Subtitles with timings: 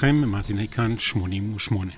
[0.00, 1.92] לכם, מאזיני כאן 88.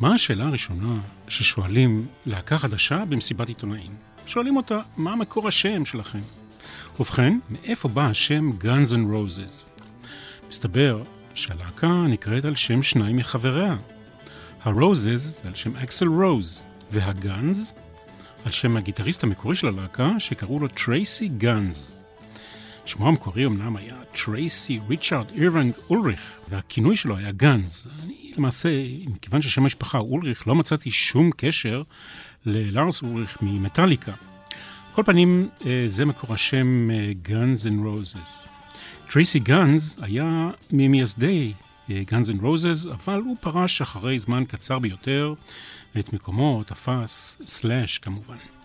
[0.00, 3.92] מה השאלה הראשונה ששואלים להקה חדשה במסיבת עיתונאים?
[4.26, 6.20] שואלים אותה, מה מקור השם שלכם?
[7.00, 9.82] ובכן, מאיפה בא השם Guns N' Roses?
[10.48, 11.02] מסתבר
[11.34, 13.76] שהלהקה נקראת על שם שניים מחבריה.
[14.62, 17.72] הרוזז על שם אקסל רוז, והגאנז
[18.44, 21.99] על שם הגיטריסט המקורי של הלהקה שקראו לו טרייסי גאנז.
[22.90, 27.86] שמו המקורי אמנם היה טרייסי ריצ'ארד אירווינג אולריך, והכינוי שלו היה גאנז.
[28.02, 28.68] אני למעשה,
[29.06, 31.82] מכיוון ששם המשפחה אולריך, לא מצאתי שום קשר
[32.46, 34.12] ללארס אולריך ממטאליקה.
[34.94, 36.88] כל פנים, אה, זה מקור השם
[37.22, 38.48] Guns and Roses.
[39.08, 41.52] טרייסי גאנז היה ממייסדי
[41.90, 45.34] Guns and Roses, אבל הוא פרש אחרי זמן קצר ביותר.
[45.98, 48.59] את מקומו תפס סלאש כמובן.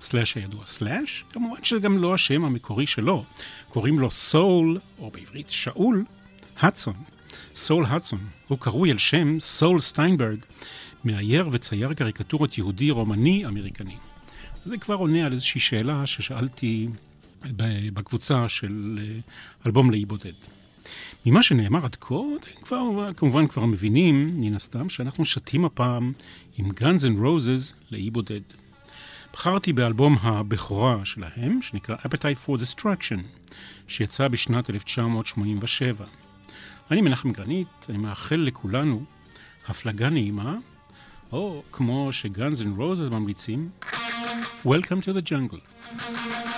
[0.00, 3.24] סלאש הידוע סלאש, כמובן שזה גם לא השם המקורי שלו.
[3.68, 6.04] קוראים לו סול, או בעברית שאול,
[6.60, 6.94] הדסון.
[7.54, 8.20] סול הדסון.
[8.48, 10.38] הוא קרוי על שם סול סטיינברג,
[11.04, 13.96] מאייר וצייר קריקטורות יהודי רומני אמריקני.
[14.64, 16.88] זה כבר עונה על איזושהי שאלה ששאלתי
[17.94, 19.20] בקבוצה של אה,
[19.66, 20.32] אלבום לאי בודד.
[21.26, 22.14] ממה שנאמר עד כה,
[22.62, 26.12] כבר, כמובן כבר מבינים, מן הסתם, שאנחנו שטים הפעם
[26.58, 28.40] עם Guns N' Roses לאי בודד.
[29.32, 33.18] בחרתי באלבום הבכורה שלהם, שנקרא Appetite for Destruction,
[33.88, 36.04] שיצא בשנת 1987.
[36.90, 39.04] אני מנחם גרנית, אני מאחל לכולנו
[39.68, 40.56] הפלגה נעימה,
[41.32, 43.70] או כמו שגאנז אנד רוזס ממליצים,
[44.64, 45.60] Welcome to the jungle.
[45.96, 46.50] Welcome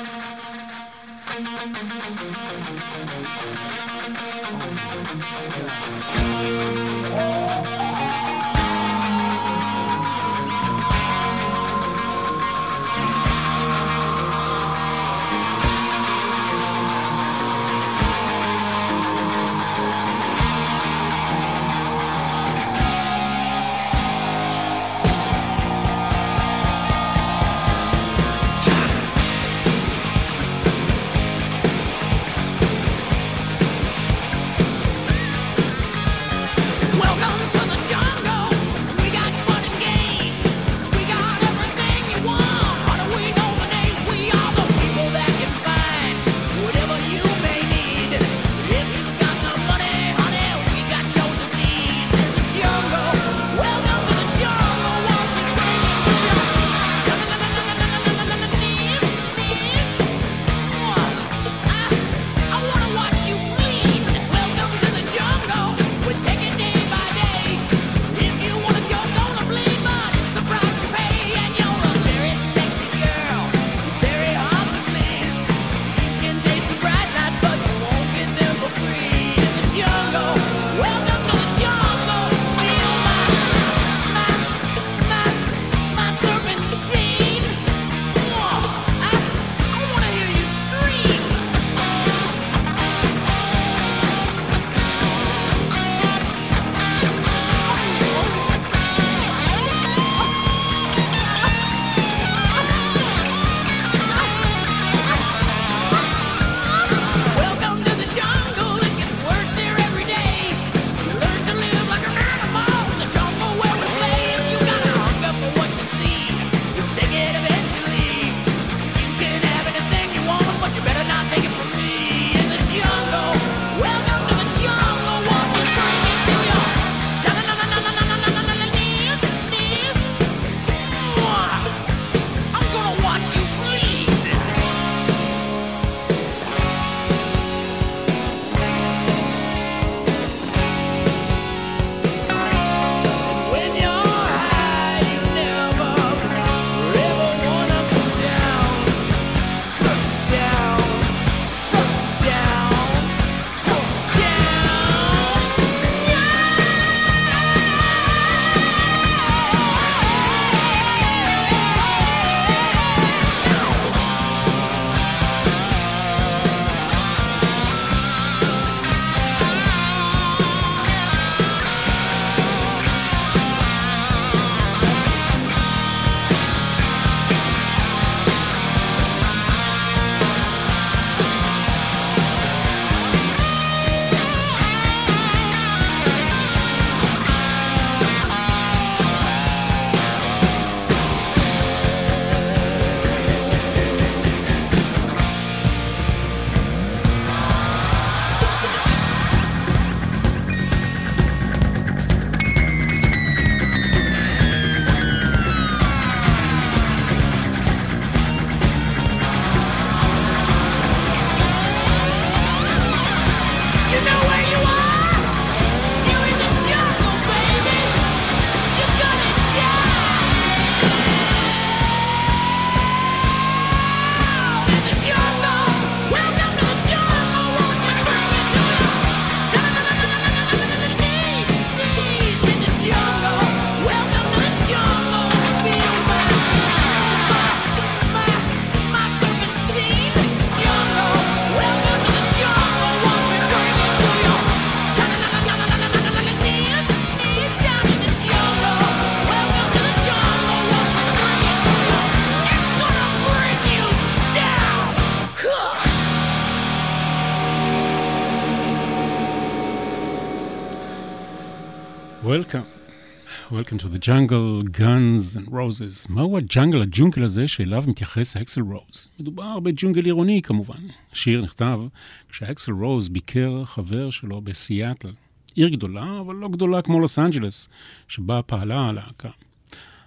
[263.53, 266.07] Welcome to the jungle, Guns and Roses.
[266.09, 269.09] מהו ה jungle, הג'ונגל הזה שאליו מתייחס האקסל רוז?
[269.21, 270.87] מדובר בג'ונגל עירוני כמובן.
[271.13, 271.81] השיר נכתב
[272.29, 275.13] כשהאקסל רוז ביקר חבר שלו בסיאטל.
[275.55, 277.69] עיר גדולה, אבל לא גדולה כמו לוס אנג'לס,
[278.09, 279.31] שבה פעלה הלהקה.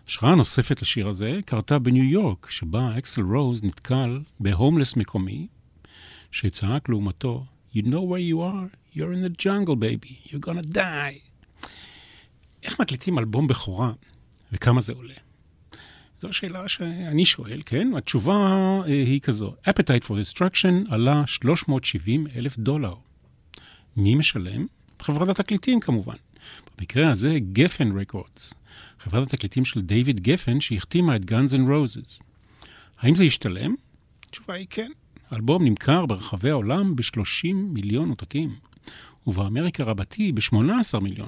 [0.07, 5.48] השראה נוספת לשיר הזה קרתה בניו יורק, שבה אקסל רוז נתקל בהומלס מקומי,
[6.31, 7.45] שצעק לעומתו,
[7.75, 8.69] You know where you are?
[8.95, 10.13] You're in the jungle, baby.
[10.30, 11.35] You're gonna die.
[12.65, 13.91] איך מקליטים אלבום בכורה
[14.51, 15.13] וכמה זה עולה?
[16.19, 17.91] זו השאלה שאני שואל, כן?
[17.97, 22.94] התשובה אה, היא כזו, Appetite for Destruction עלה 370 אלף דולר.
[23.97, 24.65] מי משלם?
[25.01, 26.15] חברת התקליטים כמובן.
[26.77, 28.53] במקרה הזה, גפן רקורדס,
[29.00, 32.23] חברת התקליטים של דיוויד גפן שהחתימה את Guns N' Roses.
[33.00, 33.75] האם זה ישתלם?
[34.29, 34.91] התשובה היא כן.
[35.29, 38.56] האלבום נמכר ברחבי העולם ב-30 מיליון עותקים,
[39.27, 41.27] ובאמריקה רבתי ב-18 מיליון.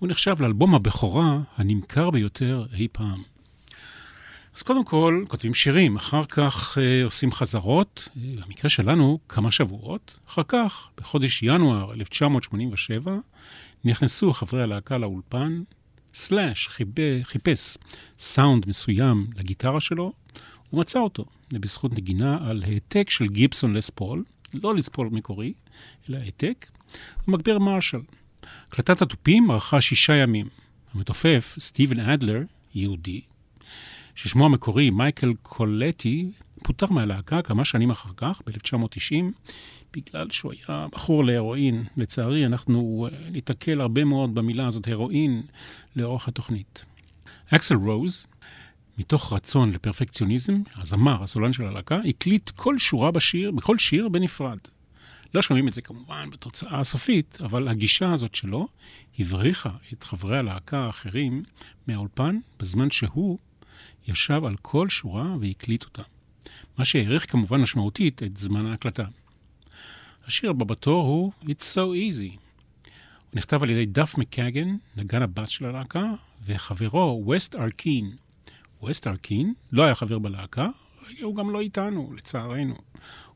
[0.00, 3.22] הוא נחשב לאלבום הבכורה הנמכר ביותר אי פעם.
[4.56, 10.18] אז קודם כל, כותבים שירים, אחר כך אה, עושים חזרות, אה, במקרה שלנו, כמה שבועות.
[10.28, 13.18] אחר כך, בחודש ינואר 1987,
[13.84, 15.62] נכנסו חברי הלהקה לאולפן,
[16.14, 16.68] סלאש
[17.22, 17.78] חיפש
[18.18, 20.12] סאונד מסוים לגיטרה שלו,
[20.70, 24.24] הוא מצא אותו, בזכות נגינה על העתק של גיבסון לספול,
[24.54, 25.52] לא לספול מקורי,
[26.10, 26.66] אלא העתק,
[27.28, 28.00] ומגביר מרשל.
[28.68, 30.46] הקלטת התופים ארכה שישה ימים.
[30.94, 32.42] המתופף, סטיבן אדלר,
[32.74, 33.20] יהודי,
[34.14, 36.30] ששמו המקורי מייקל קולטי,
[36.62, 39.24] פוטר מהלהקה כמה שנים אחר כך, ב-1990,
[39.96, 41.84] בגלל שהוא היה בחור להרואין.
[41.96, 45.42] לצערי, אנחנו אה, ניתקל הרבה מאוד במילה הזאת, הרואין,
[45.96, 46.84] לאורך התוכנית.
[47.54, 48.26] אקסל רוז,
[48.98, 54.58] מתוך רצון לפרפקציוניזם, הזמר, הסולן של הלהקה, הקליט כל שורה בשיר, בכל שיר בנפרד.
[55.34, 58.68] לא שומעים את זה כמובן בתוצאה הסופית, אבל הגישה הזאת שלו
[59.18, 61.42] הבריחה את חברי הלהקה האחרים
[61.86, 63.38] מהאולפן בזמן שהוא
[64.08, 66.02] ישב על כל שורה והקליט אותה.
[66.78, 69.04] מה שהעריך כמובן משמעותית את זמן ההקלטה.
[70.26, 72.38] השיר הבא בתור הוא It's So Easy.
[73.30, 76.12] הוא נכתב על ידי דף מקאגן, נגן הבאס של הלהקה,
[76.44, 78.16] וחברו ווסט ארקין.
[78.82, 80.68] ווסט ארקין לא היה חבר בלהקה,
[81.22, 82.74] הוא גם לא איתנו, לצערנו.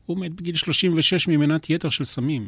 [0.05, 2.47] הוא מת בגיל 36 ממנת יתר של סמים.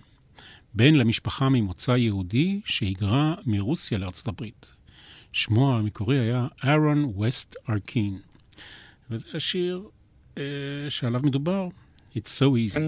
[0.73, 4.71] בן למשפחה ממוצא יהודי שהיגרה מרוסיה לארצות הברית.
[5.33, 8.17] שמו המקורי היה אהרון ווסט ארקין.
[9.09, 9.83] וזה השיר
[10.35, 10.39] uh,
[10.89, 11.67] שעליו מדובר,
[12.17, 12.81] It's so easy.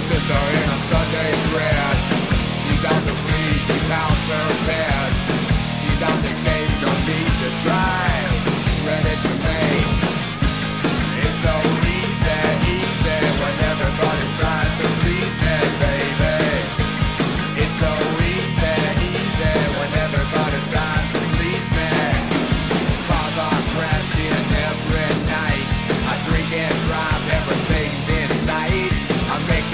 [0.00, 2.00] Sister in a Sunday dress.
[2.64, 5.18] She's out to please, she pounds her best.
[5.82, 8.02] She's out take, no need to try.
[8.86, 9.21] Ready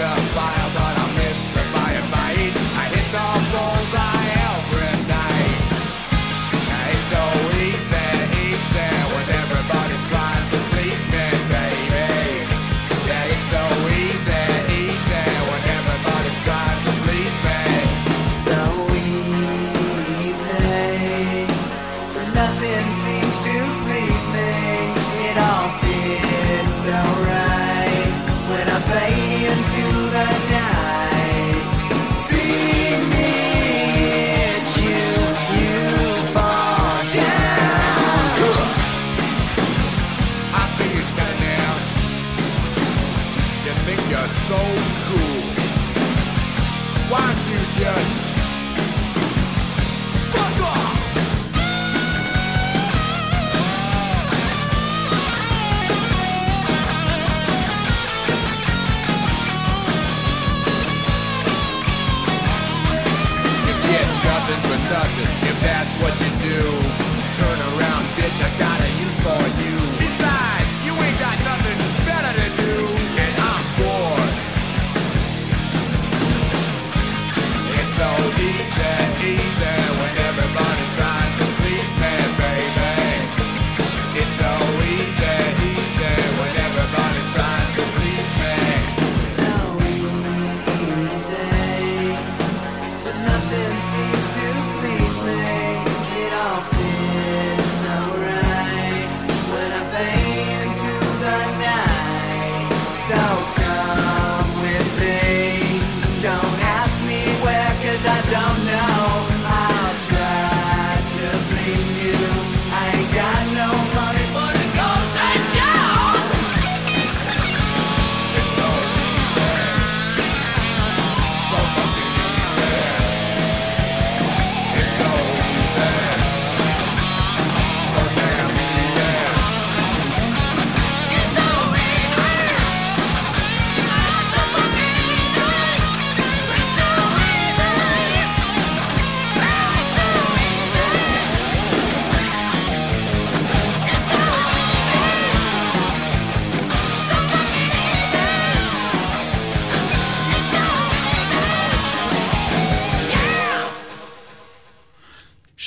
[0.01, 0.58] up by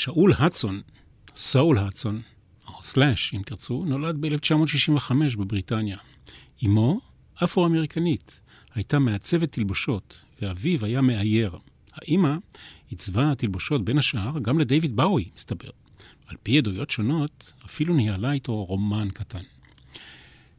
[0.01, 0.81] שאול הדסון,
[1.35, 2.21] סאול הדסון,
[2.67, 5.97] או סלאש, אם תרצו, נולד ב-1965 בבריטניה.
[6.65, 6.99] אמו,
[7.43, 8.41] אפרו-אמריקנית,
[8.75, 11.57] הייתה מעצבת תלבושות, ואביו היה מאייר.
[11.93, 12.35] האימא
[12.89, 15.69] עיצבה תלבושות בין השאר גם לדיוויד באוי, מסתבר.
[16.27, 19.43] על פי עדויות שונות, אפילו ניהלה איתו רומן קטן.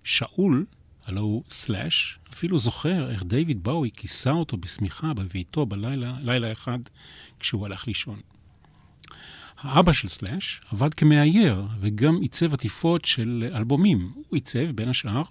[0.05, 0.67] שאול,
[1.05, 6.79] הלו הוא סלאש, אפילו זוכר איך דיוויד באוי כיסה אותו בשמיכה בביתו בלילה, לילה אחד,
[7.41, 8.21] כשהוא הלך לישון.
[9.62, 14.12] האבא של סלאש עבד כמאייר וגם עיצב עטיפות של אלבומים.
[14.14, 15.23] הוא עיצב, בין השאר,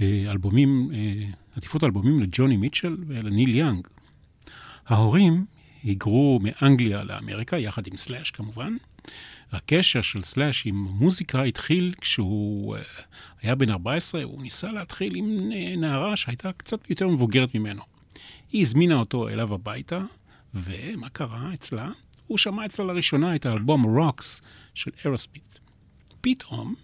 [0.00, 3.86] אה, אלבומים, אה, עטיפות אלבומים לג'וני מיטשל ולניל יאנג.
[4.86, 5.44] ההורים
[5.82, 8.76] היגרו מאנגליה לאמריקה, יחד עם סלאש כמובן.
[9.52, 12.80] הקשר של סלאש עם מוזיקה התחיל כשהוא uh,
[13.42, 17.82] היה בן 14, הוא ניסה להתחיל עם נערה שהייתה קצת יותר מבוגרת ממנו.
[18.52, 20.00] היא הזמינה אותו אליו הביתה,
[20.54, 21.90] ומה קרה אצלה?
[22.28, 24.42] הוא שמע אצלה לראשונה את האלבום רוקס
[24.74, 25.58] של אירוספיט.
[26.20, 26.74] פתאום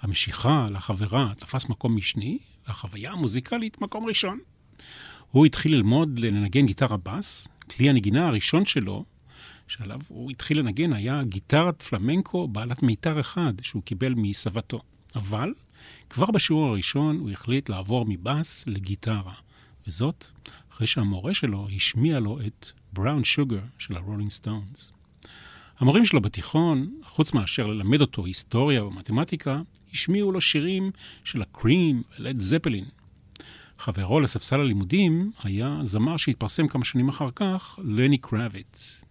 [0.00, 4.38] המשיכה לחברה תפס מקום משני, והחוויה המוזיקלית מקום ראשון.
[5.30, 9.04] הוא התחיל ללמוד לנגן גיטרה בס, כלי הנגינה הראשון שלו,
[9.68, 14.80] שעליו הוא התחיל לנגן, היה גיטרת פלמנקו בעלת מיתר אחד שהוא קיבל מסבתו.
[15.14, 15.54] אבל
[16.10, 19.34] כבר בשיעור הראשון הוא החליט לעבור מבס לגיטרה,
[19.86, 20.26] וזאת
[20.72, 24.92] אחרי שהמורה שלו השמיע לו את Brown Sugar של הרולינג סטונס.
[25.78, 29.60] המורים שלו בתיכון, חוץ מאשר ללמד אותו היסטוריה ומתמטיקה,
[29.92, 30.90] השמיעו לו שירים
[31.24, 32.84] של הקרים ולד זפלין.
[33.78, 39.04] חברו לספסל הלימודים היה זמר שהתפרסם כמה שנים אחר כך, לני קרביץ.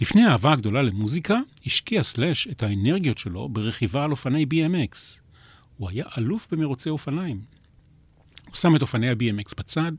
[0.00, 4.96] לפני האהבה הגדולה למוזיקה, השקיע סלאש את האנרגיות שלו ברכיבה על אופני BMX.
[5.76, 7.40] הוא היה אלוף במרוצי אופניים.
[8.46, 9.92] הוא שם את אופני ה-BMX בצד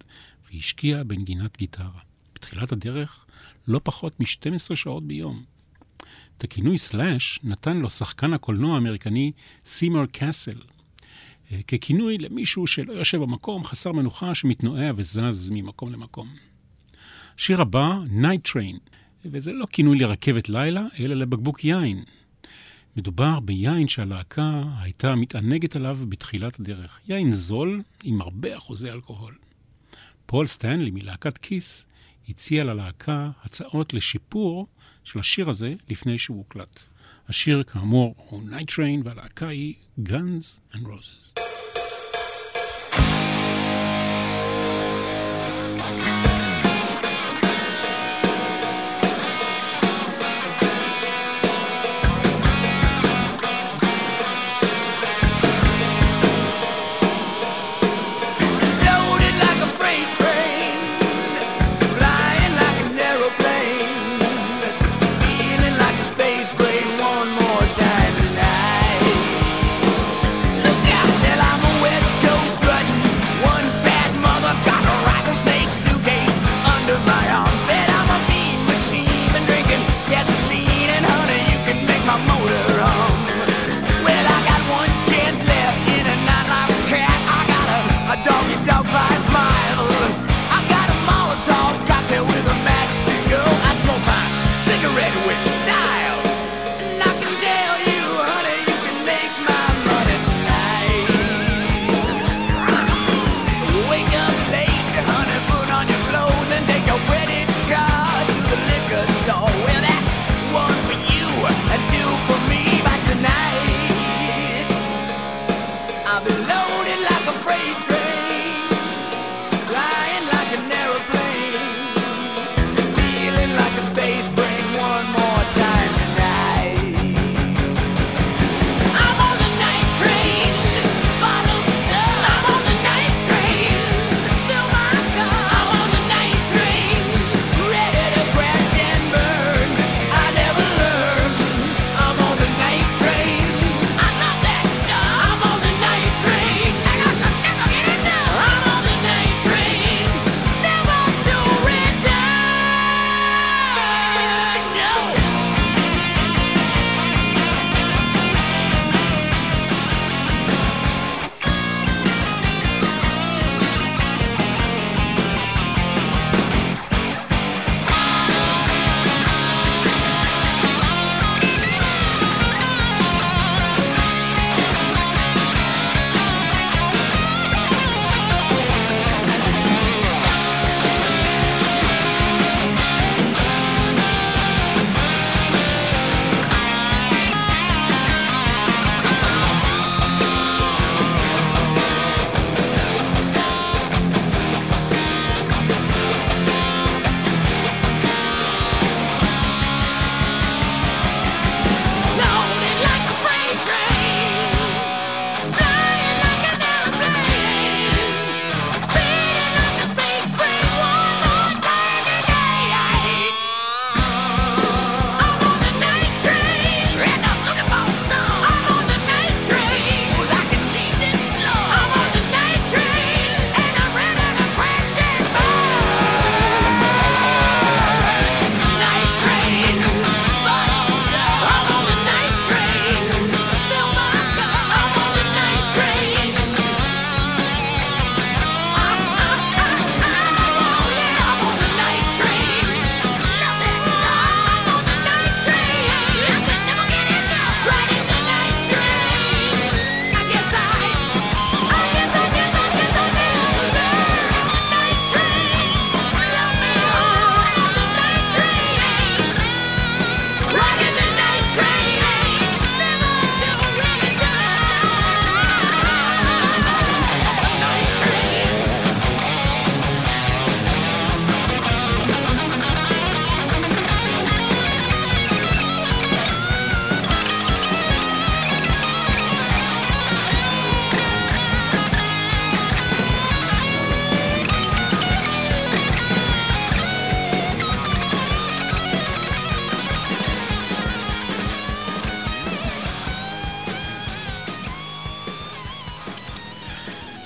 [0.52, 2.00] והשקיע בנגינת גיטרה.
[2.44, 3.26] בתחילת הדרך,
[3.68, 5.44] לא פחות מ-12 שעות ביום.
[6.38, 9.32] את הכינוי סלאש נתן לו שחקן הקולנוע האמריקני
[9.66, 10.62] סימר קאסל,
[11.52, 16.30] אה, ככינוי למישהו שלא יושב במקום, חסר מנוחה, שמתנועע וזז ממקום למקום.
[17.38, 18.78] השיר הבא, Night Train,
[19.26, 22.04] וזה לא כינוי לרכבת לילה, אלא לבקבוק יין.
[22.96, 27.00] מדובר ביין שהלהקה הייתה מתענגת עליו בתחילת הדרך.
[27.08, 29.36] יין זול עם הרבה אחוזי אלכוהול.
[30.26, 31.88] פול סטנלי מלהקת כיס
[32.30, 34.68] הציע ללהקה הצעות לשיפור
[35.04, 36.80] של השיר הזה לפני שהוא הוקלט.
[37.30, 41.44] השיר כאמור הוא Night Train והלהקה היא Guns and Roses.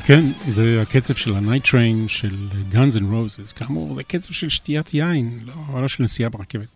[0.07, 3.53] כן, זה הקצב של ה-Night Train של Guns N' Roses.
[3.55, 6.67] כאמור, זה קצב של שתיית יין, לא, לא של נסיעה ברכבת.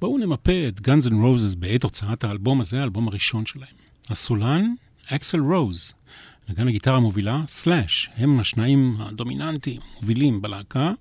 [0.00, 3.68] בואו נמפה את Guns N' Roses בעת הוצאת האלבום הזה, האלבום הראשון שלהם.
[4.10, 4.74] הסולן,
[5.06, 5.92] אקסל רוז.
[6.48, 8.10] נגן הגיטרה המובילה, סלאש.
[8.16, 10.92] הם השניים הדומיננטיים, המובילים בלהקה,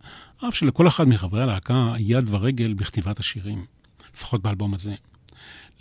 [0.47, 3.65] אף שלכל אחד מחברי הלהקה יד ורגל בכתיבת השירים.
[4.13, 4.95] לפחות באלבום הזה.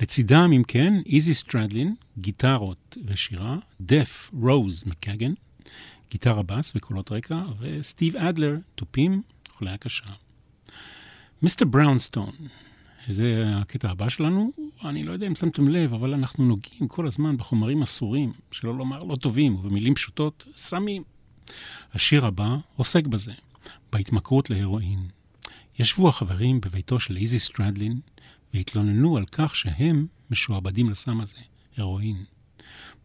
[0.01, 5.33] לצידם, אם כן, איזי סטרדלין, גיטרות ושירה, דף רוז מקגן,
[6.14, 10.05] גיטרה בס וקולות רקע, וסטיב אדלר, תופים, חוליה קשה.
[11.42, 12.31] מיסטר בראונסטון,
[13.09, 14.50] זה הקטע הבא שלנו,
[14.85, 18.98] אני לא יודע אם שמתם לב, אבל אנחנו נוגעים כל הזמן בחומרים אסורים, שלא לומר
[18.98, 21.03] לא טובים, ובמילים פשוטות, סמים.
[21.92, 23.33] השיר הבא עוסק בזה,
[23.92, 25.09] בהתמכרות להרואין.
[25.79, 28.00] ישבו החברים בביתו של איזי סטרדלין,
[28.55, 31.38] והתלוננו על כך שהם משועבדים לסם הזה,
[31.77, 32.24] הרואין.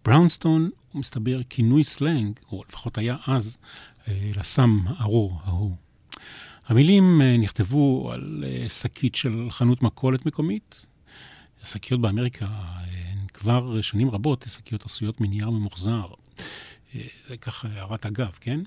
[0.05, 3.57] בראונסטון הוא מסתבר כינוי סלנג, או לפחות היה אז,
[4.07, 5.75] אה, לסם הארור ההוא.
[6.65, 10.85] המילים אה, נכתבו על אה, שקית של חנות מכולת מקומית.
[11.61, 16.05] השקיות באמריקה הן כבר שנים רבות שקיות עשויות מנייר ממוחזר.
[17.27, 18.59] זה ככה הערת אגב, כן?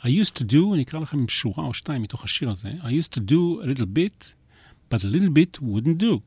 [0.00, 3.14] I used to do, אני אקרא לכם שורה או שתיים מתוך השיר הזה, I used
[3.14, 4.32] to do a little bit,
[4.90, 6.20] but a little bit wouldn't do.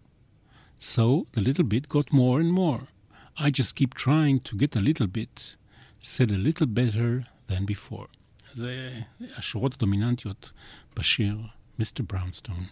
[0.79, 2.92] So the little bit got more and more.
[3.38, 5.56] I just keep trying to get a little bit,
[6.00, 8.06] said a little better than before.
[8.54, 9.00] זה
[9.36, 10.52] השורות הדומיננטיות
[10.96, 11.38] בשיר
[11.78, 12.64] מיסטר בראונסטון.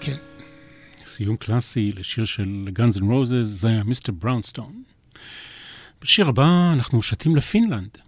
[0.00, 0.16] כן.
[1.04, 4.12] סיום קלאסי לשיר של Guns N' Roses, זה היה Mr.
[4.12, 4.82] Brownstone.
[6.02, 7.98] בשיר הבא אנחנו שטים לפינלנד.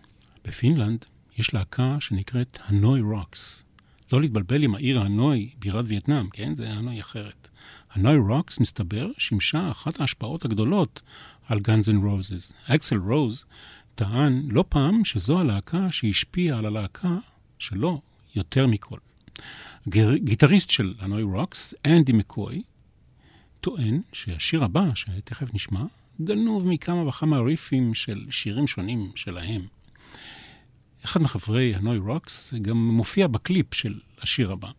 [0.45, 1.05] בפינלנד
[1.39, 3.65] יש להקה שנקראת הנוי רוקס.
[4.13, 6.55] לא להתבלבל עם העיר הנוי, בירת וייטנאם, כן?
[6.55, 7.49] זה הנוי אחרת.
[7.93, 11.03] הנוי רוקס, מסתבר, שימשה אחת ההשפעות הגדולות
[11.47, 12.73] על Guns N' Roses.
[12.75, 13.45] אקסל רוז
[13.95, 17.17] טען לא פעם שזו הלהקה שהשפיעה על הלהקה
[17.59, 18.01] שלו
[18.37, 18.99] יותר מכל.
[20.17, 22.63] גיטריסט של הנוי רוקס, אנדי מקוי,
[23.61, 25.85] טוען שהשיר הבא, שתכף נשמע,
[26.21, 29.63] גנוב מכמה וכמה ריפים של שירים שונים שלהם.
[31.05, 34.71] אחד מחברי הנוי רוקס גם מופיע בקליפ של השיר הבא.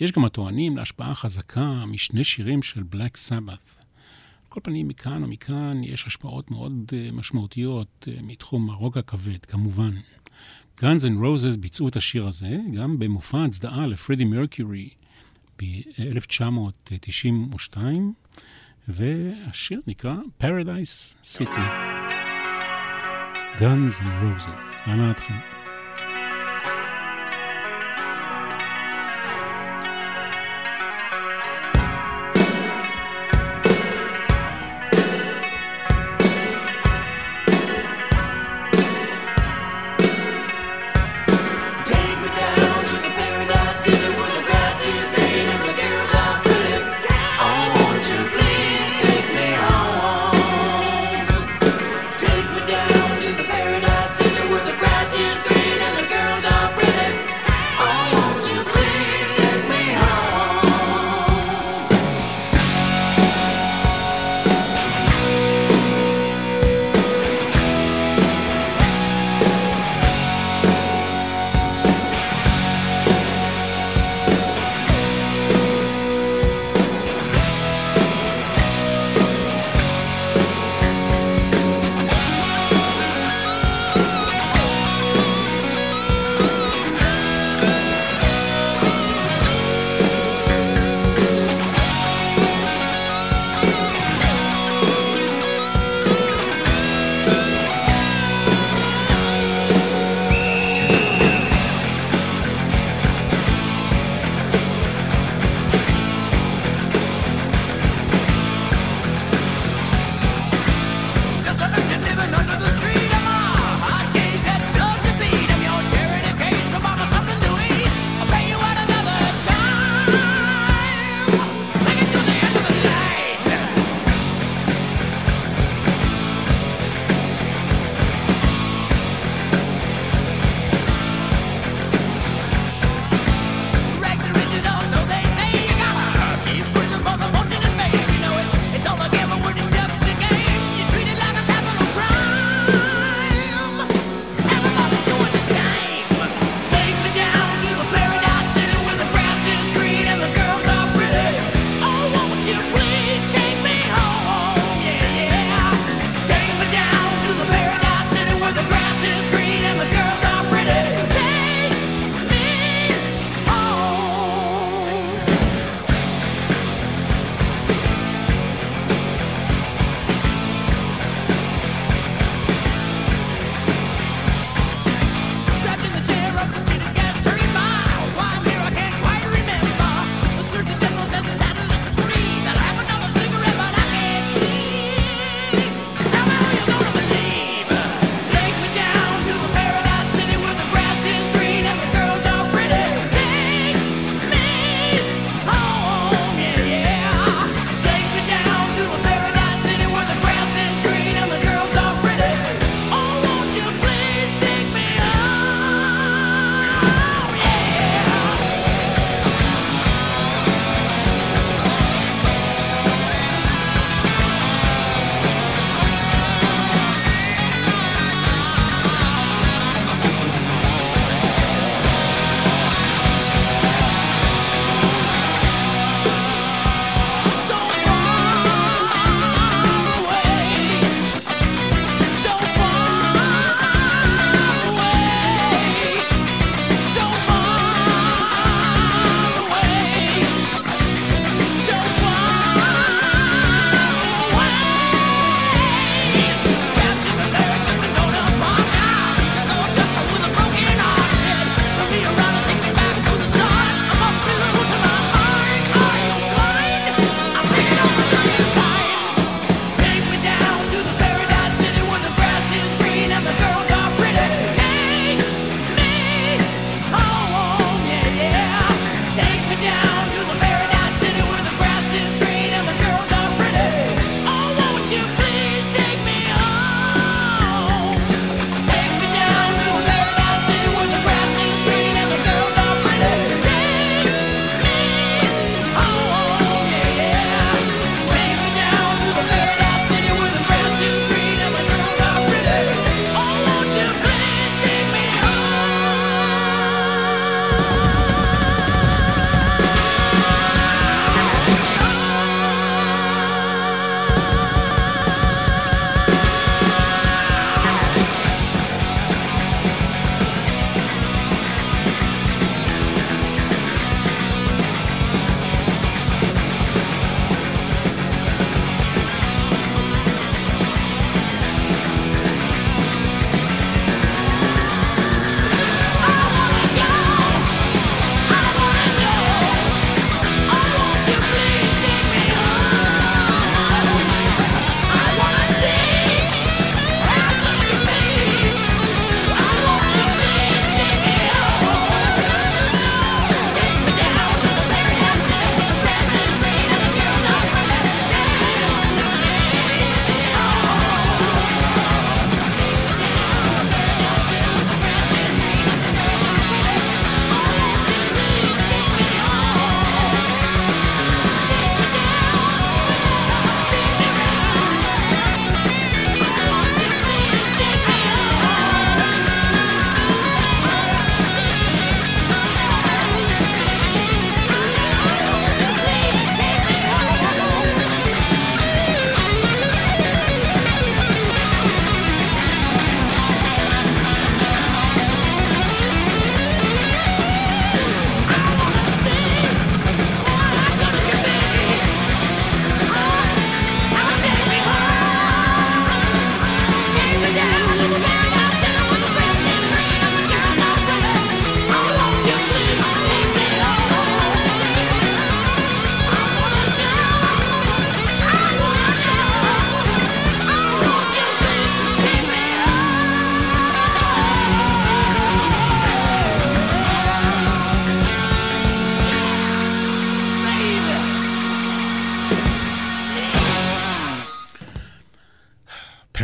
[0.00, 3.78] יש גם הטוענים להשפעה חזקה משני שירים של בלק סבת.
[3.78, 9.94] על כל פנים, מכאן ומכאן יש השפעות מאוד אה, משמעותיות אה, מתחום הרוק הכבד, כמובן.
[10.80, 14.88] Guns N' Roses ביצעו את השיר הזה גם במופע הצדעה לפרדי מרקיורי
[15.58, 17.76] ב-1992,
[18.88, 21.60] והשיר נקרא Paradise City.
[23.58, 24.64] Guns N' Roses.
[24.86, 25.59] לאן אתכם?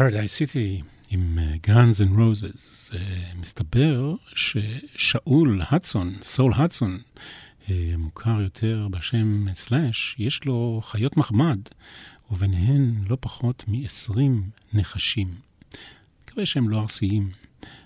[0.06, 2.90] Paradise City עם גאנז אנד רוזס.
[3.40, 6.98] מסתבר ששאול הדסון, סול הדסון,
[7.70, 11.58] אה, מוכר יותר בשם סלאש, יש לו חיות מחמד,
[12.30, 14.18] וביניהן לא פחות מ-20
[14.74, 15.28] נחשים.
[16.24, 17.30] מקווה שהם לא ארסיים.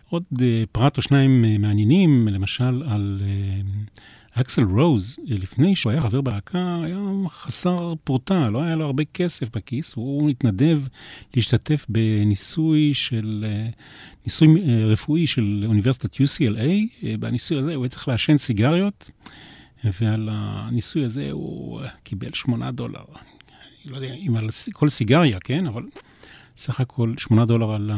[0.08, 3.22] עוד אה, פרט או שניים אה, מעניינים, למשל על
[4.40, 6.98] אקסל רוז, לפני שהוא היה חבר בלהקה, היה
[7.28, 10.80] חסר פרוטה, לא היה לו הרבה כסף בכיס, הוא התנדב
[11.34, 13.44] להשתתף בניסוי של,
[14.26, 17.06] ניסוי רפואי של אוניברסיטת UCLA.
[17.20, 19.10] בניסוי הזה הוא היה צריך לעשן סיגריות.
[19.84, 23.04] ועל הניסוי הזה הוא קיבל 8 דולר.
[23.84, 25.66] אני לא יודע אם על כל סיגריה, כן?
[25.66, 25.82] אבל
[26.56, 27.90] סך הכל 8 דולר על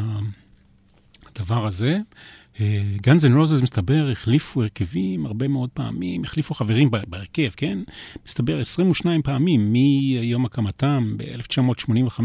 [1.27, 1.99] הדבר הזה.
[3.03, 7.79] גאנז אנד רוזס, מסתבר, החליפו הרכבים הרבה מאוד פעמים, החליפו חברים בהרכב, כן?
[8.27, 12.21] מסתבר 22 פעמים מיום הקמתם ב-1985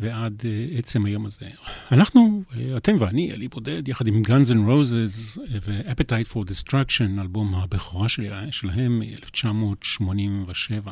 [0.00, 1.46] ועד uh, עצם היום הזה.
[1.92, 7.54] אנחנו, uh, אתם ואני, אלי בודד, יחד עם Guns N' Roses ו-Appetite for Destruction, אלבום
[7.54, 10.90] הבכורה של, שלהם מ-1987.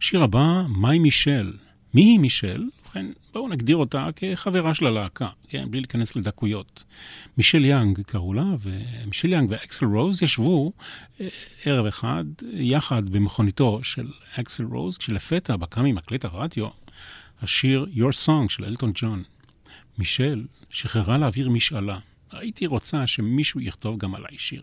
[0.00, 1.52] שיר הבא, מי מישל.
[1.94, 2.64] מי היא מישל?
[2.92, 6.84] ובכן, בואו נגדיר אותה כחברה של הלהקה, כן, בלי להיכנס לדקויות.
[7.36, 11.22] מישל יאנג קראו לה, ומישל יאנג ואקסל רוז ישבו uh,
[11.64, 16.68] ערב אחד יחד במכוניתו של אקסל רוז, כשלפתע בקע ממקלט הרדיו
[17.42, 19.22] השיר Your Song של אלטון ג'ון.
[19.98, 21.98] מישל שחררה להעביר משאלה.
[22.30, 24.62] הייתי רוצה שמישהו יכתוב גם עליי שיר.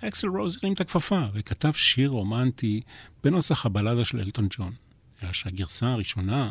[0.00, 2.80] אקסל רוז הרים את הכפפה וכתב שיר רומנטי
[3.24, 4.72] בנוסח הבלדה של אלטון ג'ון.
[5.22, 6.50] אלא שהגרסה הראשונה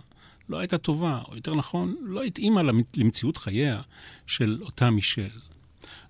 [0.50, 2.62] לא הייתה טובה, או יותר נכון, לא התאימה
[2.98, 3.82] למציאות חייה
[4.28, 5.30] של אותה מישל.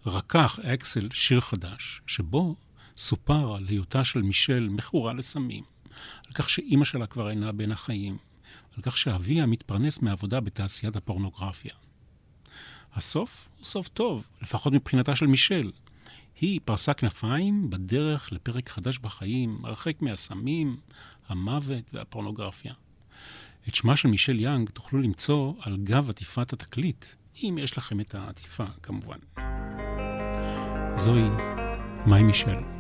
[0.06, 2.56] רקח אקסל שיר חדש, שבו
[2.98, 5.64] סופר על היותה של מישל מכורה לסמים,
[6.28, 8.18] על כך שאימא שלה כבר אינה בין החיים,
[8.78, 11.74] על כך שאביה מתפרנס מעבודה בתעשיית הפורנוגרפיה.
[12.94, 15.72] הסוף הוא סוף טוב, לפחות מבחינתה של מישל.
[16.42, 20.78] היא פרסה כנפיים בדרך לפרק חדש בחיים, הרחק מהסמים,
[21.28, 22.74] המוות והפורנוגרפיה.
[23.68, 27.06] את שמה של מישל יאנג תוכלו למצוא על גב עטיפת התקליט,
[27.44, 29.18] אם יש לכם את העטיפה, כמובן.
[30.96, 31.30] זוהי
[32.08, 32.73] מאי מישל.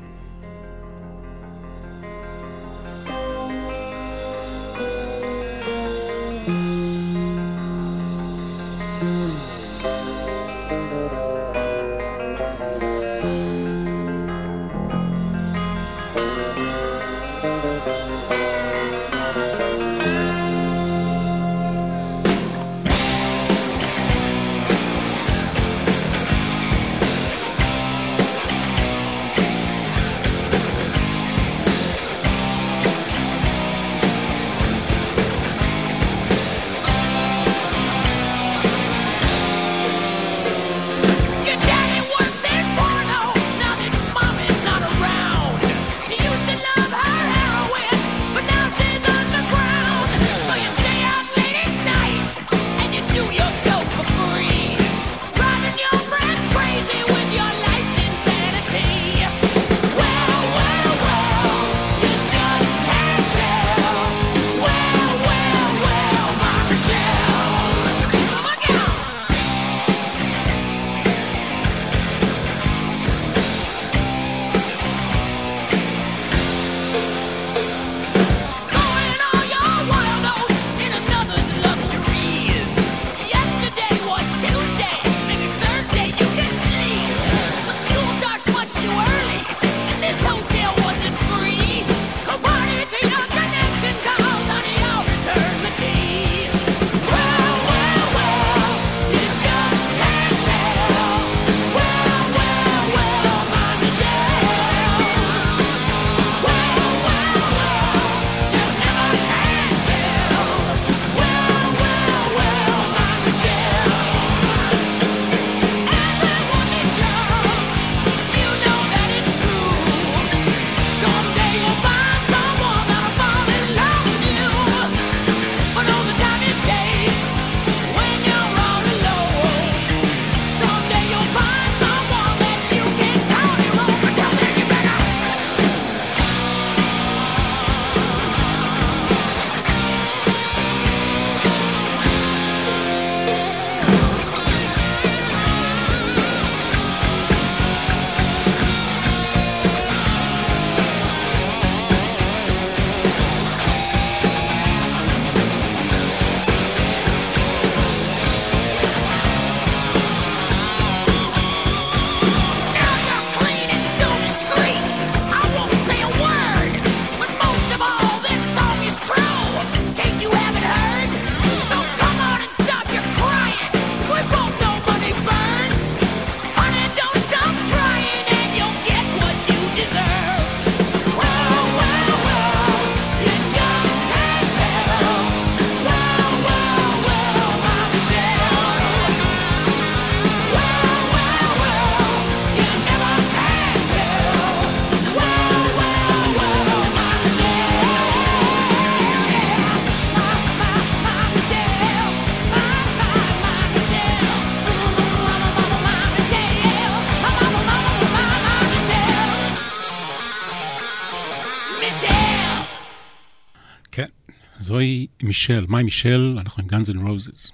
[215.33, 216.37] מישל, My Michelle.
[216.39, 217.51] אנחנו עם גאנז אנד רוזס.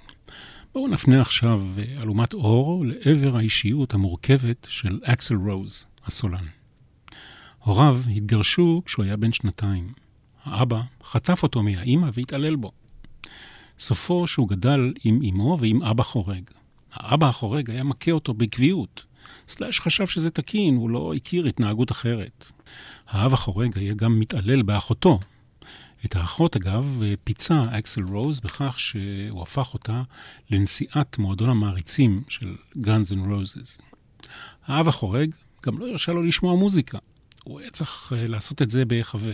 [0.74, 6.44] בואו נפנה עכשיו אה, אלומת אור לעבר האישיות המורכבת של אקסל רוז, הסולן.
[7.58, 9.92] הוריו התגרשו כשהוא היה בן שנתיים.
[10.44, 12.72] האבא חטף אותו מהאימא והתעלל בו.
[13.78, 16.50] סופו שהוא גדל עם אמו ועם אבא חורג.
[16.92, 19.04] האבא החורג היה מכה אותו בקביעות.
[19.48, 22.50] סלאש חשב שזה תקין, הוא לא הכיר התנהגות אחרת.
[23.08, 25.18] האב החורג היה גם מתעלל באחותו.
[26.04, 30.02] את האחות, אגב, פיצה אקסל רוז בכך שהוא הפך אותה
[30.50, 33.82] לנשיאת מועדון המעריצים של Guns N' Roses.
[34.66, 35.30] האב החורג
[35.66, 36.98] גם לא הרשה לו לשמוע מוזיקה.
[37.44, 39.32] הוא היה צריך אה, לעשות את זה בהיחווה.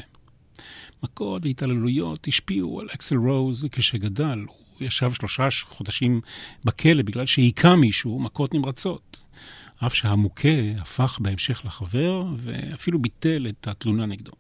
[1.03, 4.39] מכות והתעללויות השפיעו על אקסל רוז כשגדל.
[4.49, 6.21] הוא ישב שלושה חודשים
[6.65, 9.23] בכלא בגלל שהיכה מישהו מכות נמרצות.
[9.87, 10.49] אף שהמוכה
[10.79, 14.33] הפך בהמשך לחבר, ואפילו ביטל את התלונה נגדו.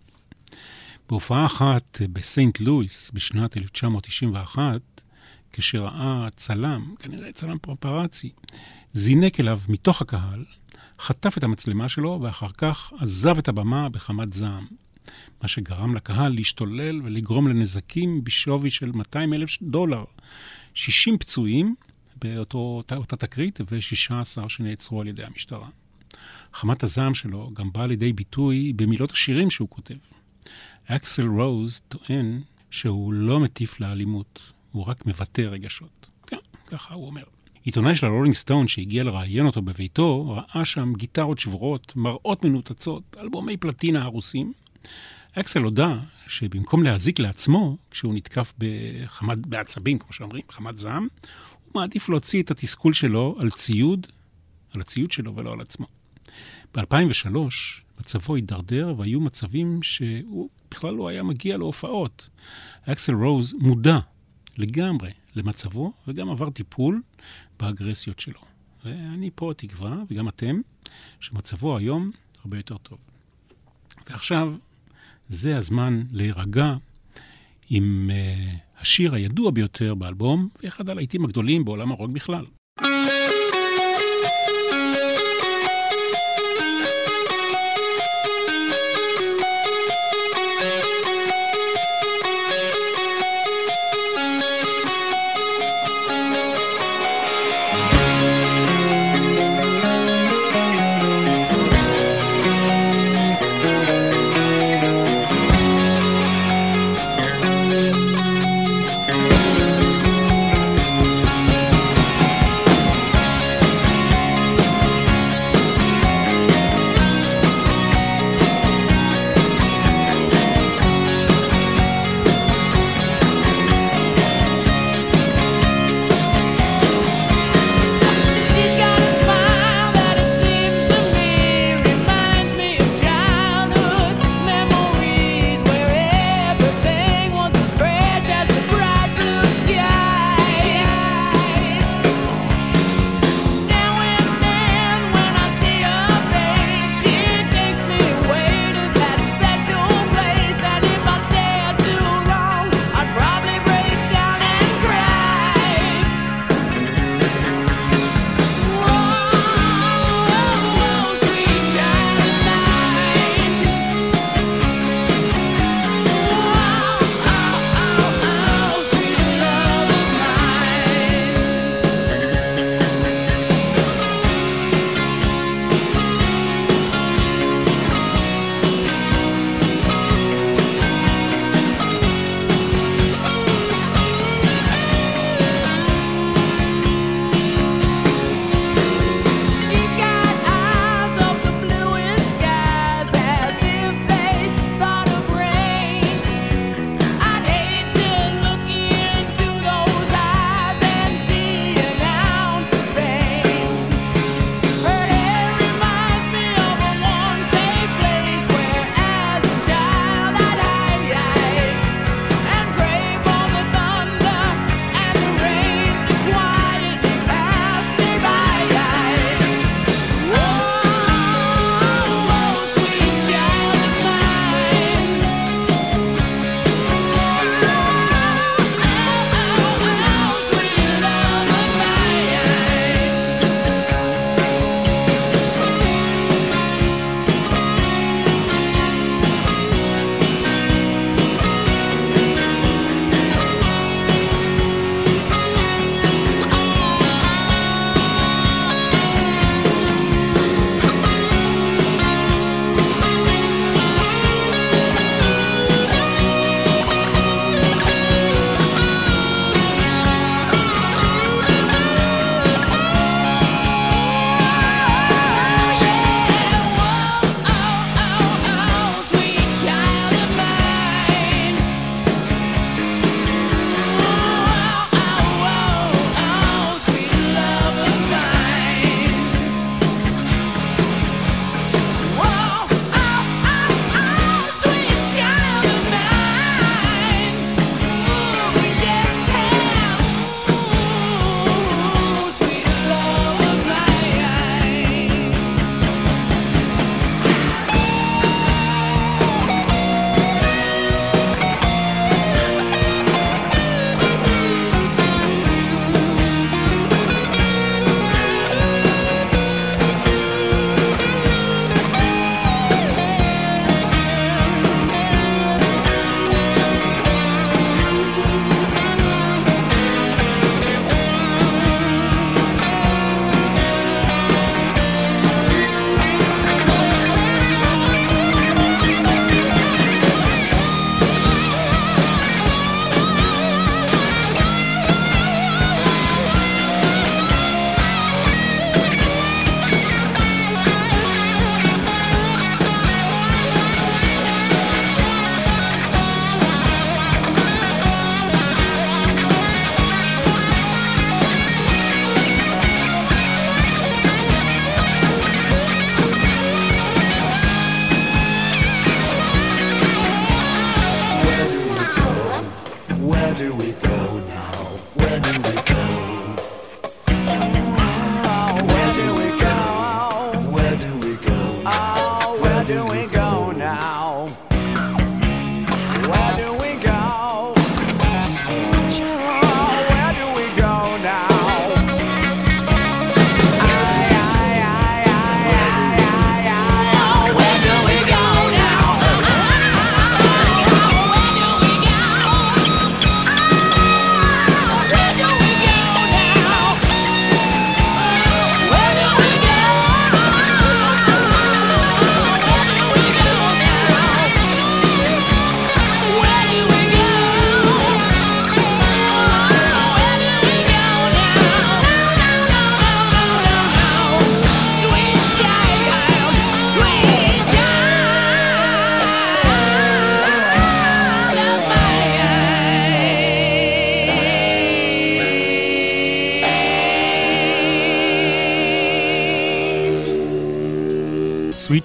[1.09, 4.80] בהופעה אחת בסיינט לואיס בשנת 1991,
[5.52, 8.30] כשראה צלם, כנראה צלם פרפרצי,
[8.92, 10.44] זינק אליו מתוך הקהל,
[11.00, 14.66] חטף את המצלמה שלו ואחר כך עזב את הבמה בחמת זעם.
[15.42, 20.04] מה שגרם לקהל להשתולל ולגרום לנזקים בשווי של 200 אלף דולר.
[20.74, 21.74] 60 פצועים
[22.16, 25.68] באותה תקרית ו-16 שנעצרו על ידי המשטרה.
[26.54, 29.94] חמת הזעם שלו גם באה לידי ביטוי במילות השירים שהוא כותב.
[30.87, 36.11] אקסל רוז טוען שהוא לא מטיף לאלימות, הוא רק מבטא רגשות.
[36.26, 37.22] כן, ככה הוא אומר.
[37.62, 43.57] עיתונאי של הרולינג סטון שהגיע לראיין אותו בביתו, ראה שם גיטרות שבורות, מראות מנותצות, אלבומי
[43.57, 44.53] פלטינה הרוסים.
[45.32, 51.09] אקסל הודה שבמקום להזיק לעצמו, כשהוא נתקף בחמד, בעצבים, כמו שאומרים, בחמת זעם,
[51.64, 54.07] הוא מעדיף להוציא את התסכול שלו על ציוד,
[54.74, 55.87] על הציוד שלו ולא על עצמו.
[56.74, 57.37] ב-2003
[58.01, 62.28] מצבו הידרדר והיו מצבים שהוא בכלל לא היה מגיע להופעות.
[62.84, 63.98] אקסל רוז מודע
[64.58, 67.02] לגמרי למצבו וגם עבר טיפול
[67.60, 68.40] באגרסיות שלו.
[68.84, 70.60] ואני פה תקווה, וגם אתם,
[71.20, 72.10] שמצבו היום
[72.40, 72.98] הרבה יותר טוב.
[74.10, 74.54] ועכשיו,
[75.28, 76.74] זה הזמן להירגע
[77.70, 82.44] עם uh, השיר הידוע ביותר באלבום, ואחד הלהיטים הגדולים בעולם הרוק בכלל.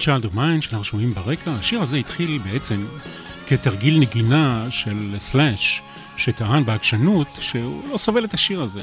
[0.02, 2.86] Child of Mine שאנחנו שומעים ברקע, השיר הזה התחיל בעצם
[3.46, 5.82] כתרגיל נגינה של סלאש,
[6.16, 8.80] שטען בעקשנות שהוא לא סובל את השיר הזה.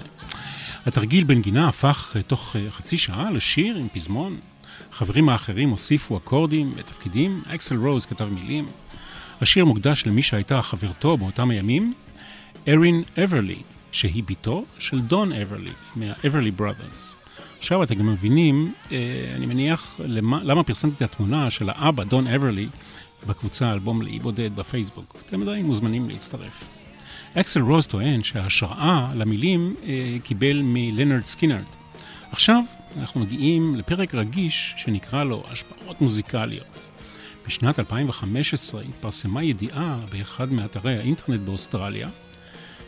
[0.86, 4.40] התרגיל בנגינה הפך תוך חצי שעה לשיר עם פזמון.
[4.92, 8.68] החברים האחרים הוסיפו אקורדים ותפקידים, אקסל רוז כתב מילים.
[9.42, 11.94] השיר מוקדש למי שהייתה חברתו באותם הימים,
[12.68, 13.62] ארין אברלי,
[13.92, 17.19] שהיא בתו של דון אברלי, מה-Everly Brothers.
[17.60, 18.98] עכשיו אתם גם מבינים, אה,
[19.36, 22.68] אני מניח, למה, למה פרסמתי את התמונה של האבא, דון אברלי,
[23.28, 25.16] בקבוצה אלבום לאי בודד בפייסבוק.
[25.26, 26.64] אתם עדיין מוזמנים להצטרף.
[27.36, 31.64] אקסל רוז טוען שההשראה למילים אה, קיבל מלנרד סקינרד.
[32.32, 32.62] עכשיו
[33.00, 36.88] אנחנו מגיעים לפרק רגיש שנקרא לו השפעות מוזיקליות.
[37.48, 42.10] בשנת 2015 התפרסמה ידיעה באחד מאתרי האינטרנט באוסטרליה,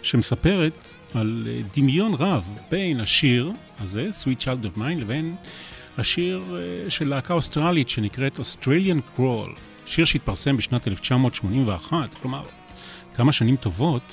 [0.01, 0.73] שמספרת
[1.15, 5.35] על אה, דמיון רב בין השיר הזה, Sweet Child of Mine, לבין
[5.97, 9.49] השיר אה, של להקה אוסטרלית שנקראת Australian Crawl,
[9.85, 12.43] שיר שהתפרסם בשנת 1981, כלומר,
[13.15, 14.03] כמה שנים טובות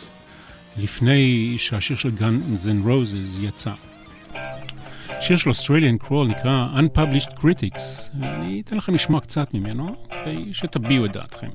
[0.77, 3.73] לפני שהשיר של Guns N' Roses יצא.
[5.21, 11.05] שיר של Australian Crawl נקרא Unpublished Critics, ואני אתן לכם לשמוע קצת ממנו, כדי שתביעו
[11.05, 11.49] את דעתכם.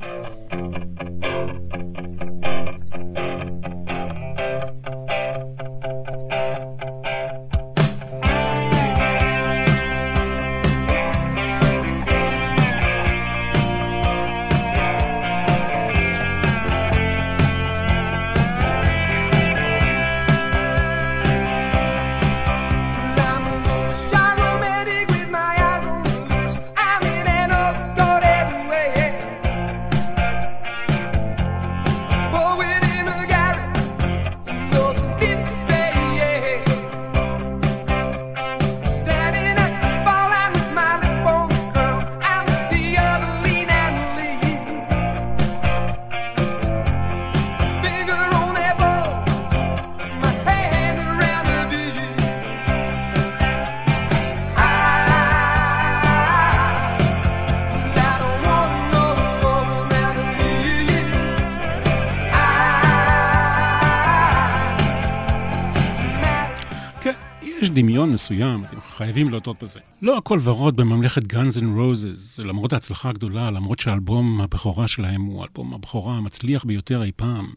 [68.23, 69.79] מסוים, אתם חייבים להודות בזה.
[70.01, 75.43] לא הכל ורוד בממלכת Guns N' Roses, למרות ההצלחה הגדולה, למרות שאלבום הבכורה שלהם הוא
[75.43, 77.53] אלבום הבכורה המצליח ביותר אי פעם,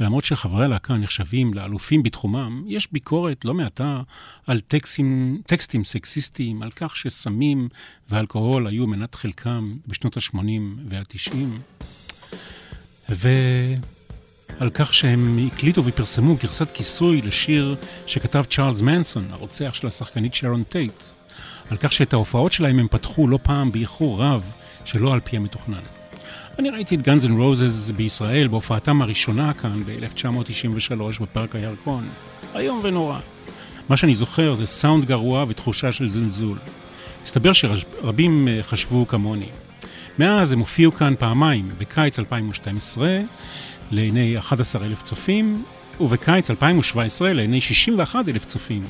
[0.00, 4.02] למרות שחברי הלהקה נחשבים לאלופים בתחומם, יש ביקורת לא מעטה
[4.46, 7.68] על טקסטים, טקסטים סקסיסטיים, על כך שסמים
[8.10, 10.38] ואלכוהול היו מנת חלקם בשנות ה-80
[10.90, 11.36] וה-90.
[13.10, 13.28] ו...
[14.60, 17.76] על כך שהם הקליטו ופרסמו גרסת כיסוי לשיר
[18.06, 21.02] שכתב צ'ארלס מנסון, הרוצח של השחקנית שרון טייט.
[21.70, 24.52] על כך שאת ההופעות שלהם הם פתחו לא פעם באיחור רב,
[24.84, 25.80] שלא על פי המתוכנן.
[26.58, 32.08] אני ראיתי את גאנז אנד רוזס בישראל בהופעתם הראשונה כאן ב-1993 בפארק הירקון.
[32.54, 33.18] איום ונורא.
[33.88, 36.58] מה שאני זוכר זה סאונד גרוע ותחושה של זלזול.
[37.24, 39.48] מסתבר שרבים אה, חשבו כמוני.
[40.18, 43.20] מאז הם הופיעו כאן פעמיים, בקיץ 2012
[43.90, 45.64] לעיני 11,000 צופים,
[46.00, 48.84] ובקיץ 2017 לעיני 61,000 צופים,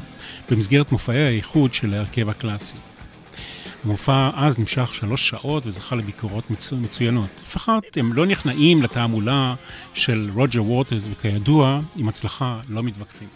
[0.50, 2.76] במסגרת מופעי האיחוד של ההרכב הקלאסי.
[3.84, 6.76] המופע אז נמשך שלוש שעות וזכה לביקורות מצו...
[6.76, 7.28] מצוינות.
[7.46, 9.54] לפחות הם לא נכנעים לתעמולה
[9.94, 13.28] של רוג'ר ווטרס, וכידוע, עם הצלחה לא מתווכחים.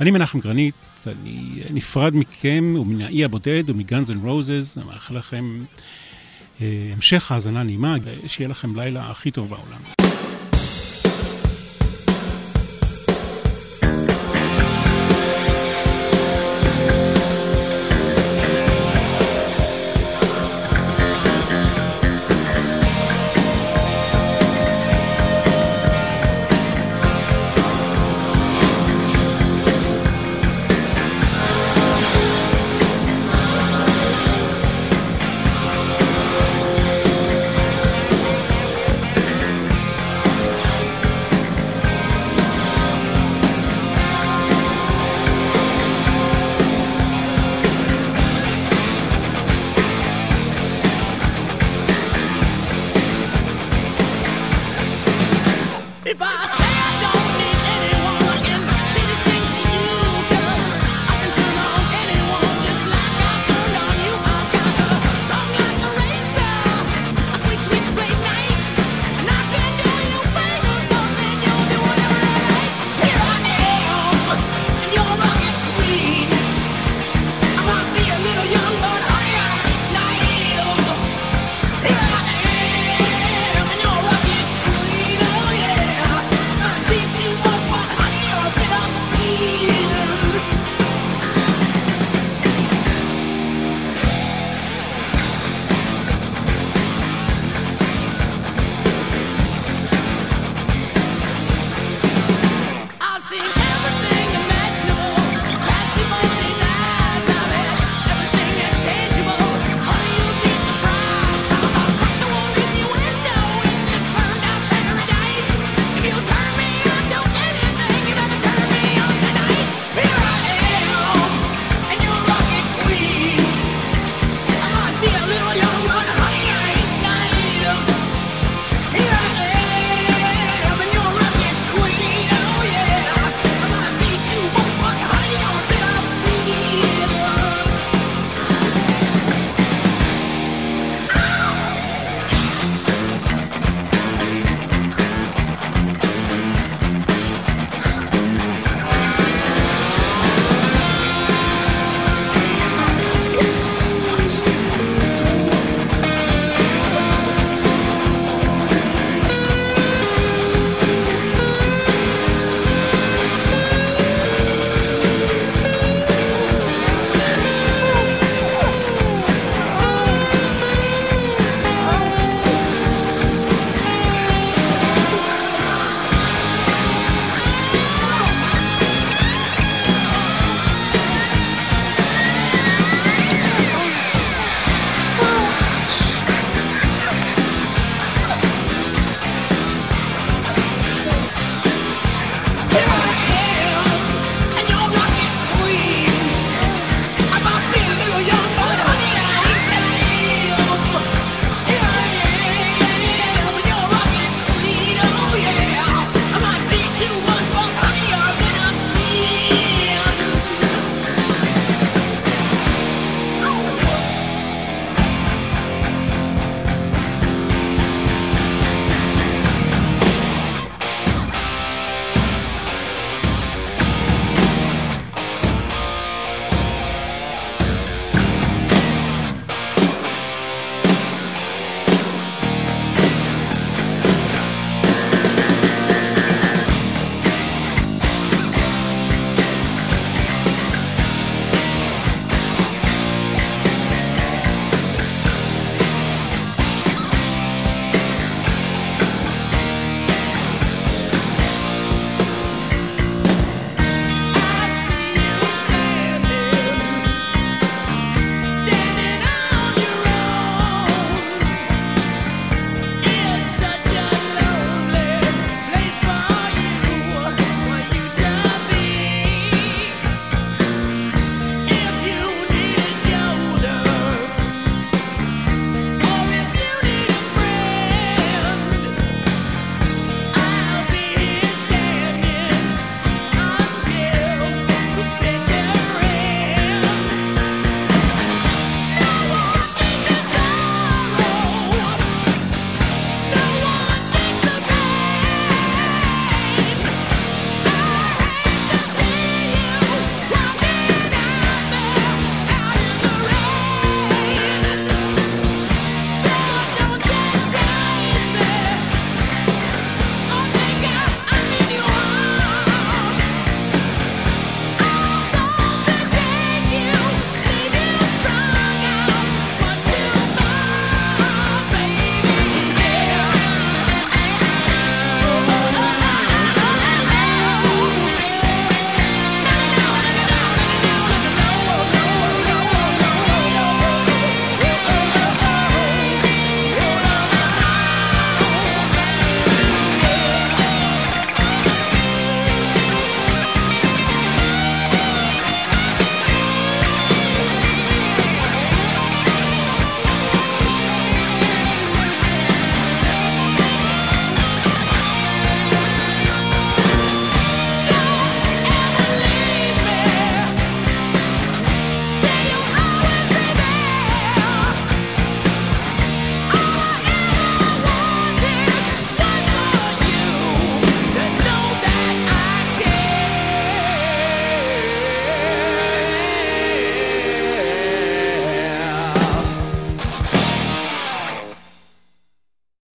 [0.00, 0.74] אני מנחם גרנית,
[1.06, 5.64] אני נפרד מכם ומן האי הבודד ומגאנז אנד רוזס, אני מאחל לכם
[6.60, 10.11] אה, המשך האזנה נעימה, שיהיה לכם לילה הכי טוב בעולם.